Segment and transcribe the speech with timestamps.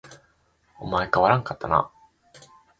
[0.79, 1.91] お前変わらんかったな